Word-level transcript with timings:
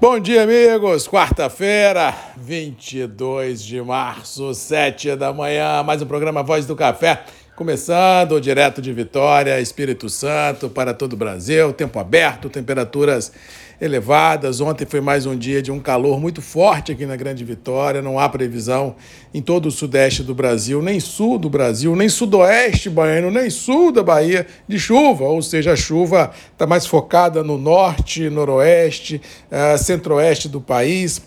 Bom 0.00 0.18
dia, 0.18 0.44
amigos. 0.44 1.06
Quarta-feira, 1.06 2.14
22 2.34 3.62
de 3.62 3.82
março, 3.82 4.54
7 4.54 5.14
da 5.14 5.30
manhã. 5.30 5.82
Mais 5.82 6.00
um 6.00 6.06
programa 6.06 6.42
Voz 6.42 6.64
do 6.64 6.74
Café. 6.74 7.22
Começando 7.60 8.40
direto 8.40 8.80
de 8.80 8.90
Vitória, 8.90 9.60
Espírito 9.60 10.08
Santo, 10.08 10.70
para 10.70 10.94
todo 10.94 11.12
o 11.12 11.16
Brasil. 11.16 11.74
Tempo 11.74 11.98
aberto, 11.98 12.48
temperaturas 12.48 13.30
elevadas. 13.78 14.62
Ontem 14.62 14.86
foi 14.86 15.02
mais 15.02 15.26
um 15.26 15.36
dia 15.36 15.60
de 15.60 15.70
um 15.70 15.78
calor 15.78 16.18
muito 16.18 16.40
forte 16.40 16.90
aqui 16.90 17.04
na 17.04 17.16
Grande 17.16 17.44
Vitória. 17.44 18.00
Não 18.00 18.18
há 18.18 18.26
previsão 18.30 18.96
em 19.34 19.42
todo 19.42 19.66
o 19.66 19.70
sudeste 19.70 20.22
do 20.22 20.34
Brasil, 20.34 20.80
nem 20.80 20.98
sul 21.00 21.36
do 21.36 21.50
Brasil, 21.50 21.94
nem 21.94 22.08
sudoeste 22.08 22.88
baiano, 22.88 23.30
nem 23.30 23.50
sul 23.50 23.92
da 23.92 24.02
Bahia 24.02 24.46
de 24.66 24.78
chuva. 24.78 25.24
Ou 25.24 25.42
seja, 25.42 25.72
a 25.72 25.76
chuva 25.76 26.30
está 26.50 26.66
mais 26.66 26.86
focada 26.86 27.44
no 27.44 27.58
norte, 27.58 28.30
noroeste, 28.30 29.20
uh, 29.50 29.76
centro-oeste 29.76 30.48
do 30.48 30.62
país. 30.62 31.20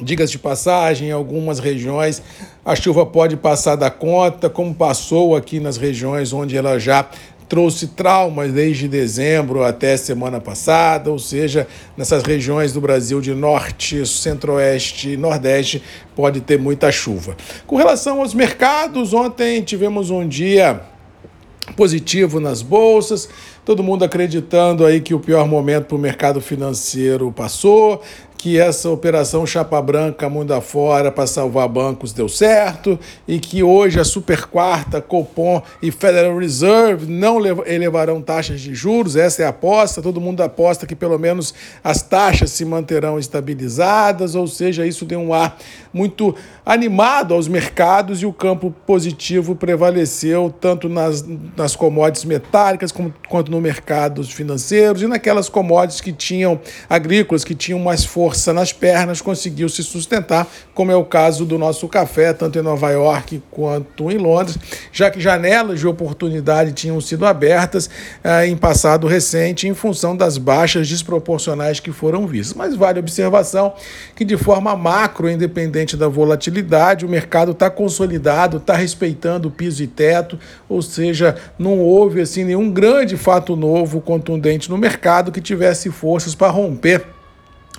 Digas 0.00 0.28
de 0.28 0.38
passagem, 0.38 1.08
em 1.08 1.12
algumas 1.12 1.60
regiões 1.60 2.20
a 2.64 2.74
chuva 2.74 3.06
pode 3.06 3.36
passar 3.36 3.76
da 3.76 3.90
conta, 3.90 4.50
como 4.50 4.74
passou 4.74 5.36
aqui 5.36 5.60
nas 5.60 5.76
regiões 5.76 6.32
onde 6.32 6.56
ela 6.56 6.80
já 6.80 7.08
trouxe 7.48 7.88
traumas 7.88 8.52
desde 8.52 8.88
dezembro 8.88 9.62
até 9.62 9.96
semana 9.96 10.40
passada, 10.40 11.12
ou 11.12 11.18
seja, 11.18 11.68
nessas 11.96 12.24
regiões 12.24 12.72
do 12.72 12.80
Brasil 12.80 13.20
de 13.20 13.34
norte, 13.34 14.04
centro-oeste 14.04 15.10
e 15.10 15.16
nordeste 15.16 15.80
pode 16.16 16.40
ter 16.40 16.58
muita 16.58 16.90
chuva. 16.90 17.36
Com 17.66 17.76
relação 17.76 18.20
aos 18.20 18.34
mercados, 18.34 19.12
ontem 19.12 19.62
tivemos 19.62 20.10
um 20.10 20.26
dia 20.26 20.80
positivo 21.76 22.40
nas 22.40 22.62
bolsas, 22.62 23.28
todo 23.64 23.82
mundo 23.82 24.04
acreditando 24.04 24.84
aí 24.84 25.00
que 25.00 25.14
o 25.14 25.20
pior 25.20 25.46
momento 25.46 25.86
para 25.86 25.96
o 25.96 26.00
mercado 26.00 26.40
financeiro 26.40 27.32
passou, 27.32 28.02
que 28.44 28.60
essa 28.60 28.90
operação 28.90 29.46
chapa 29.46 29.80
branca 29.80 30.28
mundo 30.28 30.52
afora 30.52 31.10
para 31.10 31.26
salvar 31.26 31.66
bancos 31.66 32.12
deu 32.12 32.28
certo 32.28 33.00
e 33.26 33.38
que 33.38 33.62
hoje 33.62 33.98
a 33.98 34.04
super 34.04 34.44
quarta, 34.44 35.00
Copom 35.00 35.62
e 35.80 35.90
Federal 35.90 36.36
Reserve 36.36 37.10
não 37.10 37.38
elevarão 37.64 38.20
taxas 38.20 38.60
de 38.60 38.74
juros, 38.74 39.16
essa 39.16 39.42
é 39.42 39.46
a 39.46 39.48
aposta, 39.48 40.02
todo 40.02 40.20
mundo 40.20 40.42
aposta 40.42 40.86
que 40.86 40.94
pelo 40.94 41.18
menos 41.18 41.54
as 41.82 42.02
taxas 42.02 42.50
se 42.50 42.66
manterão 42.66 43.18
estabilizadas, 43.18 44.34
ou 44.34 44.46
seja, 44.46 44.86
isso 44.86 45.06
deu 45.06 45.20
um 45.20 45.32
ar 45.32 45.56
muito 45.90 46.34
animado 46.66 47.32
aos 47.32 47.48
mercados 47.48 48.20
e 48.20 48.26
o 48.26 48.32
campo 48.32 48.74
positivo 48.86 49.54
prevaleceu 49.54 50.52
tanto 50.60 50.86
nas, 50.86 51.24
nas 51.56 51.74
commodities 51.74 52.26
metálicas 52.26 52.92
como, 52.92 53.14
quanto 53.26 53.50
no 53.50 53.58
mercados 53.58 54.30
financeiros 54.30 55.00
e 55.00 55.06
naquelas 55.06 55.48
commodities 55.48 56.02
que 56.02 56.12
tinham 56.12 56.60
agrícolas 56.90 57.42
que 57.42 57.54
tinham 57.54 57.78
mais 57.78 58.04
força 58.04 58.33
força 58.34 58.52
nas 58.52 58.72
pernas, 58.72 59.20
conseguiu 59.20 59.68
se 59.68 59.84
sustentar, 59.84 60.48
como 60.74 60.90
é 60.90 60.96
o 60.96 61.04
caso 61.04 61.44
do 61.44 61.56
nosso 61.56 61.86
café, 61.86 62.32
tanto 62.32 62.58
em 62.58 62.62
Nova 62.62 62.90
York 62.90 63.40
quanto 63.48 64.10
em 64.10 64.18
Londres, 64.18 64.58
já 64.92 65.08
que 65.08 65.20
janelas 65.20 65.78
de 65.78 65.86
oportunidade 65.86 66.72
tinham 66.72 67.00
sido 67.00 67.24
abertas 67.24 67.88
eh, 68.24 68.48
em 68.48 68.56
passado 68.56 69.06
recente 69.06 69.68
em 69.68 69.74
função 69.74 70.16
das 70.16 70.36
baixas 70.36 70.88
desproporcionais 70.88 71.78
que 71.78 71.92
foram 71.92 72.26
vistas. 72.26 72.56
Mas 72.56 72.74
vale 72.74 72.98
observação 72.98 73.72
que, 74.16 74.24
de 74.24 74.36
forma 74.36 74.74
macro, 74.74 75.30
independente 75.30 75.96
da 75.96 76.08
volatilidade, 76.08 77.06
o 77.06 77.08
mercado 77.08 77.52
está 77.52 77.70
consolidado, 77.70 78.56
está 78.56 78.74
respeitando 78.74 79.48
piso 79.48 79.80
e 79.80 79.86
teto, 79.86 80.36
ou 80.68 80.82
seja, 80.82 81.36
não 81.56 81.78
houve 81.78 82.20
assim 82.20 82.42
nenhum 82.42 82.68
grande 82.68 83.16
fato 83.16 83.54
novo 83.54 84.00
contundente 84.00 84.68
no 84.68 84.76
mercado 84.76 85.30
que 85.30 85.40
tivesse 85.40 85.88
forças 85.88 86.34
para 86.34 86.50
romper 86.50 87.13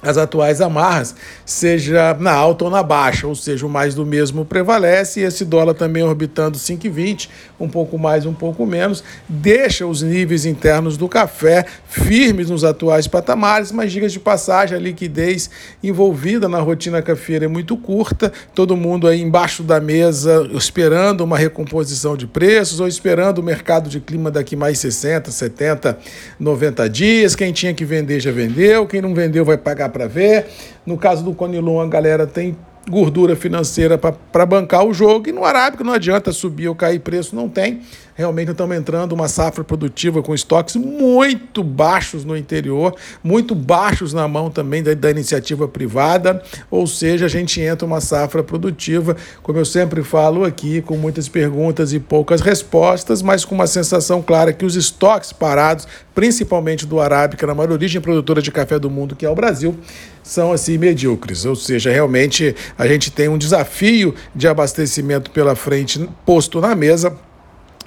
as 0.05 0.17
atuais 0.17 0.61
amarras, 0.61 1.15
seja 1.45 2.15
na 2.19 2.31
alta 2.31 2.65
ou 2.65 2.71
na 2.71 2.83
baixa, 2.83 3.27
ou 3.27 3.35
seja, 3.35 3.65
o 3.65 3.69
mais 3.69 3.95
do 3.95 4.05
mesmo 4.05 4.45
prevalece 4.45 5.19
e 5.19 5.23
esse 5.23 5.43
dólar 5.43 5.73
também 5.73 6.03
orbitando 6.03 6.57
5,20, 6.57 7.29
um 7.59 7.67
pouco 7.67 7.97
mais, 7.97 8.25
um 8.25 8.33
pouco 8.33 8.65
menos, 8.65 9.03
deixa 9.27 9.85
os 9.87 10.01
níveis 10.01 10.45
internos 10.45 10.95
do 10.97 11.09
café 11.09 11.65
firmes 11.87 12.49
nos 12.49 12.63
atuais 12.63 13.07
patamares, 13.07 13.71
mas 13.71 13.91
diga 13.91 14.07
de 14.07 14.19
passagem, 14.19 14.77
a 14.77 14.79
liquidez 14.79 15.49
envolvida 15.83 16.47
na 16.47 16.59
rotina 16.59 17.01
cafeira 17.01 17.45
é 17.45 17.47
muito 17.47 17.75
curta, 17.75 18.31
todo 18.53 18.77
mundo 18.77 19.07
aí 19.07 19.21
embaixo 19.21 19.63
da 19.63 19.79
mesa 19.79 20.47
esperando 20.53 21.21
uma 21.21 21.37
recomposição 21.37 22.15
de 22.15 22.27
preços 22.27 22.79
ou 22.79 22.87
esperando 22.87 23.39
o 23.39 23.43
mercado 23.43 23.89
de 23.89 23.99
clima 23.99 24.29
daqui 24.29 24.55
mais 24.55 24.77
60, 24.79 25.31
70, 25.31 25.97
90 26.39 26.89
dias, 26.89 27.35
quem 27.35 27.51
tinha 27.51 27.73
que 27.73 27.85
vender 27.85 28.19
já 28.19 28.31
vendeu, 28.31 28.85
quem 28.85 29.01
não 29.01 29.13
vendeu 29.13 29.43
vai 29.43 29.57
pagar 29.57 29.89
para 29.95 30.07
ver. 30.07 30.47
No 30.85 30.97
caso 30.97 31.23
do 31.23 31.33
Conilon, 31.33 31.79
a 31.79 31.87
galera 31.87 32.27
tem 32.27 32.57
gordura 32.89 33.35
financeira 33.35 33.97
para 33.97 34.45
bancar 34.45 34.85
o 34.85 34.93
jogo. 34.93 35.29
E 35.29 35.31
no 35.31 35.43
Arábica 35.43 35.83
não 35.83 35.93
adianta 35.93 36.31
subir 36.31 36.67
ou 36.67 36.75
cair 36.75 36.99
preço, 36.99 37.35
não 37.35 37.49
tem. 37.49 37.81
Realmente 38.17 38.51
estamos 38.51 38.77
entrando 38.77 39.11
uma 39.11 39.27
safra 39.27 39.61
produtiva 39.61 40.23
com 40.23 40.33
estoques 40.33 40.77
muito 40.77 41.61
baixos 41.61 42.23
no 42.23 42.37
interior, 42.37 42.95
muito 43.21 43.53
baixos 43.53 44.13
na 44.13 44.25
mão 44.25 44.49
também 44.49 44.81
da, 44.81 44.93
da 44.93 45.11
iniciativa 45.11 45.67
privada. 45.67 46.41
Ou 46.71 46.87
seja, 46.87 47.25
a 47.25 47.29
gente 47.29 47.59
entra 47.59 47.85
uma 47.85 47.99
safra 47.99 48.41
produtiva, 48.41 49.17
como 49.43 49.59
eu 49.59 49.65
sempre 49.65 50.01
falo 50.01 50.45
aqui, 50.45 50.81
com 50.81 50.95
muitas 50.95 51.27
perguntas 51.27 51.91
e 51.91 51.99
poucas 51.99 52.39
respostas, 52.39 53.21
mas 53.21 53.43
com 53.43 53.53
uma 53.53 53.67
sensação 53.67 54.21
clara 54.21 54.53
que 54.53 54.63
os 54.63 54.77
estoques 54.77 55.33
parados, 55.33 55.85
principalmente 56.13 56.85
do 56.85 57.01
Arábica, 57.01 57.45
na 57.45 57.53
maior 57.53 57.73
origem 57.73 57.99
produtora 57.99 58.41
de 58.41 58.49
café 58.49 58.79
do 58.79 58.89
mundo, 58.89 59.13
que 59.13 59.25
é 59.25 59.29
o 59.29 59.35
Brasil, 59.35 59.77
são 60.23 60.53
assim 60.53 60.77
medíocres. 60.77 61.43
Ou 61.43 61.55
seja, 61.55 61.91
realmente 61.91 62.55
a 62.77 62.87
gente 62.87 63.11
tem 63.11 63.27
um 63.29 63.37
desafio 63.37 64.13
de 64.33 64.47
abastecimento 64.47 65.31
pela 65.31 65.55
frente 65.55 66.09
posto 66.25 66.59
na 66.59 66.75
mesa 66.75 67.17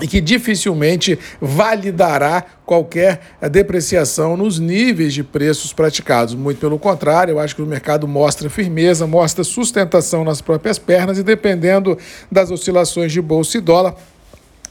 e 0.01 0.07
que 0.07 0.21
dificilmente 0.21 1.19
validará 1.41 2.45
qualquer 2.65 3.21
depreciação 3.51 4.37
nos 4.37 4.59
níveis 4.59 5.13
de 5.13 5.25
preços 5.25 5.73
praticados. 5.73 6.35
Muito 6.35 6.59
pelo 6.59 6.79
contrário, 6.79 7.33
eu 7.33 7.41
acho 7.41 7.57
que 7.57 7.63
o 7.63 7.67
mercado 7.67 8.07
mostra 8.07 8.49
firmeza, 8.49 9.07
mostra 9.07 9.43
sustentação 9.43 10.25
nas 10.25 10.41
próprias 10.41 10.79
pernas 10.79 11.19
e 11.19 11.23
dependendo 11.23 11.99
das 12.31 12.51
oscilações 12.51 13.13
de 13.13 13.21
bolsa 13.21 13.59
e 13.59 13.61
dólar, 13.61 13.97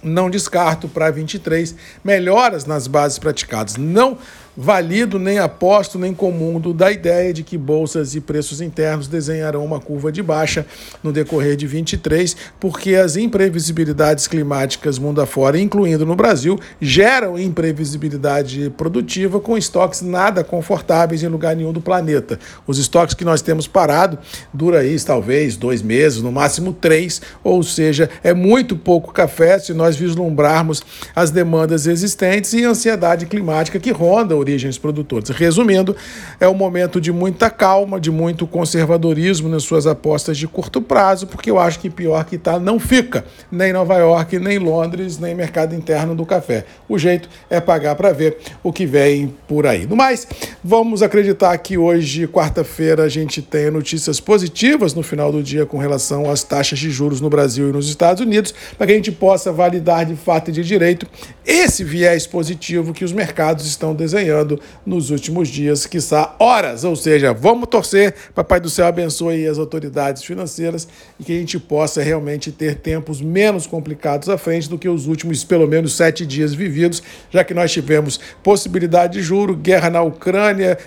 não 0.08 0.30
descarto 0.30 0.88
para 0.88 1.12
23 1.12 1.76
melhoras 2.04 2.66
nas 2.66 2.88
bases 2.88 3.20
praticadas. 3.20 3.76
Não 3.76 4.18
valido 4.60 5.20
nem 5.20 5.38
aposto 5.38 6.00
nem 6.00 6.16
comundo 6.16 6.74
da 6.74 6.92
ideia 6.92 7.32
de 7.32 7.44
que 7.44 7.56
bolsas 7.56 8.16
e 8.16 8.20
preços 8.20 8.60
internos 8.60 9.08
desenharão 9.08 9.64
uma 9.64 9.80
curva 9.80 10.12
de 10.12 10.24
baixa 10.24 10.66
no 11.04 11.14
decorrer 11.14 11.56
de 11.56 11.68
23, 11.68 12.36
porque 12.60 12.96
as 12.96 13.16
imprevisibilidades 13.16 14.26
climáticas 14.26 14.98
mundo 14.98 15.22
afora, 15.22 15.60
incluindo 15.60 16.08
no 16.08 16.16
Brasil, 16.16 16.60
geram 16.82 17.38
imprevisibilidade 17.38 18.74
produtiva 18.76 19.40
com 19.40 19.56
estoques 19.56 20.02
nada 20.02 20.44
confortáveis 20.44 21.22
em 21.22 21.28
lugar 21.28 21.56
nenhum 21.56 21.72
do 21.72 21.82
planeta. 21.82 22.40
Os 22.66 22.80
estoques 22.80 23.14
que 23.14 23.24
nós 23.24 23.44
temos 23.44 23.68
parado 23.68 24.18
dura 24.52 24.80
aí 24.80 24.98
talvez 25.00 25.56
dois 25.56 25.84
meses, 25.84 26.24
no 26.24 26.32
máximo 26.32 26.74
três, 26.74 27.22
ou 27.44 27.62
seja, 27.62 28.10
é 28.24 28.34
muito 28.34 28.76
pouco 28.76 29.14
café 29.14 29.60
se 29.60 29.72
nós 29.72 29.96
vislumbrarmos 29.98 30.82
as 31.16 31.32
demandas 31.32 31.88
existentes 31.88 32.54
e 32.54 32.64
ansiedade 32.64 33.26
climática 33.26 33.80
que 33.80 33.92
ronda 33.92 34.36
origens 34.36 34.78
produtoras. 34.78 35.30
Resumindo, 35.30 35.96
é 36.40 36.48
um 36.48 36.54
momento 36.54 37.00
de 37.02 37.12
muita 37.12 37.50
calma, 37.50 38.00
de 38.00 38.12
muito 38.12 38.46
conservadorismo 38.46 39.50
nas 39.50 39.64
suas 39.64 39.88
apostas 39.88 40.38
de 40.38 40.48
curto 40.48 40.82
prazo, 40.82 41.28
porque 41.28 41.50
eu 41.50 41.60
acho 41.60 41.80
que 41.80 41.90
pior 41.90 42.24
que 42.26 42.36
está 42.36 42.60
não 42.60 42.80
fica, 42.80 43.26
nem 43.52 43.74
Nova 43.74 43.96
York, 43.96 44.40
nem 44.40 44.58
Londres, 44.58 45.18
nem 45.18 45.36
mercado 45.36 45.76
interno 45.76 46.16
do 46.16 46.26
café. 46.26 46.66
O 46.88 46.98
jeito 46.98 47.30
é 47.50 47.60
pagar 47.60 47.96
para 47.96 48.12
ver 48.12 48.38
o 48.64 48.72
que 48.72 48.86
vem 48.86 49.34
por 49.48 49.66
aí. 49.66 49.86
No 49.86 49.96
mais, 49.96 50.28
vamos 50.64 51.02
acreditar 51.02 51.58
que 51.58 51.78
hoje, 51.78 52.28
quarta-feira, 52.28 53.04
a 53.04 53.10
gente 53.10 53.42
tenha 53.42 53.72
notícias 53.72 54.20
positivas 54.20 54.94
no 54.94 55.04
final 55.04 55.32
do 55.32 55.42
dia 55.44 55.66
com 55.66 55.78
relação 55.78 56.30
às 56.30 56.44
taxas 56.44 56.80
de 56.80 56.90
juros 56.90 57.22
no 57.22 57.30
Brasil 57.30 57.70
e 57.70 57.72
nos 57.72 57.90
Estados 57.90 58.22
Unidos, 58.22 58.54
para 58.78 58.88
que 58.88 58.94
a 58.94 58.96
gente 58.96 59.12
possa 59.12 59.52
validar 59.78 60.06
de 60.06 60.16
fato 60.16 60.50
e 60.50 60.52
de 60.52 60.64
direito 60.64 61.08
esse 61.46 61.84
viés 61.84 62.28
positivo 62.28 62.94
que 62.94 63.06
os 63.06 63.14
mercados 63.14 63.66
estão 63.66 63.96
desenhando 63.96 64.60
nos 64.86 65.10
últimos 65.12 65.48
dias, 65.48 65.86
quiçá 65.86 66.36
horas. 66.40 66.84
Ou 66.84 66.96
seja, 66.96 67.34
vamos 67.34 67.70
torcer, 67.70 68.14
Papai 68.36 68.60
do 68.60 68.70
Céu 68.70 68.86
abençoe 68.86 69.48
as 69.48 69.58
autoridades 69.58 70.24
financeiras 70.24 70.88
e 71.20 71.24
que 71.24 71.32
a 71.32 71.40
gente 71.40 71.58
possa 71.60 72.02
realmente 72.02 72.52
ter 72.52 72.76
tempos 72.76 73.22
menos 73.22 73.66
complicados 73.66 74.28
à 74.28 74.38
frente 74.38 74.70
do 74.70 74.78
que 74.78 74.90
os 74.90 75.08
últimos, 75.08 75.44
pelo 75.44 75.68
menos, 75.68 75.96
sete 75.96 76.26
dias 76.26 76.54
vividos, 76.54 77.02
já 77.32 77.44
que 77.44 77.54
nós 77.54 77.72
tivemos 77.72 78.20
possibilidade 78.44 79.14
de 79.14 79.22
juro, 79.22 79.56
guerra 79.56 79.90
na 79.90 80.02
Ucrânia, 80.02 80.78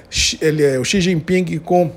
é 0.41 0.79
o 0.79 0.85
Xi 0.85 1.01
Jinping 1.01 1.59
com 1.59 1.91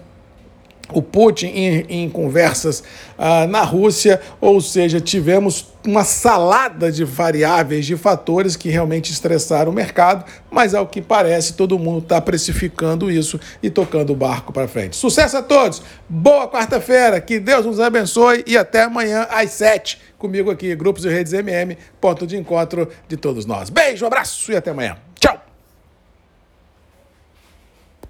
o 0.92 1.02
Putin 1.02 1.48
em, 1.48 1.86
em 2.04 2.10
conversas 2.10 2.84
ah, 3.18 3.48
na 3.48 3.62
Rússia, 3.62 4.20
ou 4.42 4.60
seja, 4.60 5.00
tivemos 5.00 5.74
uma 5.86 6.04
salada 6.04 6.92
de 6.92 7.04
variáveis, 7.04 7.86
de 7.86 7.96
fatores 7.98 8.56
que 8.56 8.70
realmente 8.70 9.12
estressaram 9.12 9.72
o 9.72 9.76
mercado, 9.76 10.26
mas 10.50 10.74
ao 10.74 10.88
que 10.88 11.02
parece 11.02 11.54
todo 11.54 11.80
mundo 11.80 12.04
está 12.04 12.22
precificando 12.22 13.12
isso 13.12 13.40
e 13.62 13.70
tocando 13.70 14.14
o 14.14 14.16
barco 14.16 14.54
para 14.54 14.68
frente. 14.68 14.96
Sucesso 14.96 15.38
a 15.38 15.42
todos, 15.42 15.82
boa 16.08 16.48
quarta-feira, 16.48 17.20
que 17.20 17.40
Deus 17.40 17.66
nos 17.66 17.80
abençoe 17.80 18.44
e 18.48 18.58
até 18.58 18.84
amanhã 18.84 19.28
às 19.30 19.52
sete 19.52 20.00
comigo 20.18 20.50
aqui, 20.50 20.74
Grupos 20.74 21.04
e 21.04 21.10
Redes 21.10 21.34
MM, 21.34 21.78
ponto 22.00 22.26
de 22.26 22.38
encontro 22.38 22.88
de 23.10 23.18
todos 23.18 23.46
nós. 23.46 23.70
Beijo, 23.70 24.06
abraço 24.06 24.54
e 24.54 24.56
até 24.56 24.72
amanhã. 24.72 24.96